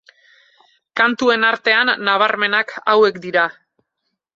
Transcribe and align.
Kantuen 1.01 1.47
artean, 1.51 1.95
nabarmenak 2.09 2.77
hauek 2.83 3.25
dira. 3.29 3.49